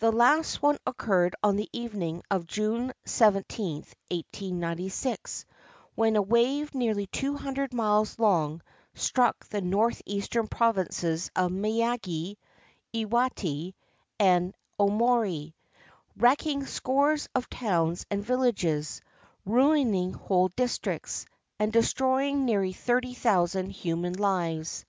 The 0.00 0.12
last 0.12 0.60
one 0.60 0.76
occurred 0.86 1.34
on 1.42 1.56
the 1.56 1.70
evening 1.72 2.22
of 2.30 2.46
June 2.46 2.92
17, 3.06 3.76
1896, 4.10 5.46
when 5.94 6.14
a 6.14 6.20
wave 6.20 6.74
nearly 6.74 7.06
two 7.06 7.38
hundred 7.38 7.72
miles 7.72 8.18
long 8.18 8.60
struck 8.92 9.46
the 9.46 9.62
north 9.62 10.02
eastern 10.04 10.46
provinces 10.46 11.30
of 11.34 11.52
Miyagi, 11.52 12.36
Iwate, 12.92 13.72
and 14.20 14.54
Aomori, 14.78 15.54
wreck 16.18 16.44
ing 16.44 16.66
scores 16.66 17.26
of 17.34 17.48
towns 17.48 18.04
and 18.10 18.22
villages, 18.22 19.00
ruining 19.46 20.12
whole 20.12 20.48
districts, 20.50 21.24
and 21.58 21.72
destroying 21.72 22.44
nearly 22.44 22.74
thirty 22.74 23.14
thousand 23.14 23.70
human 23.70 24.12
lives. 24.16 24.84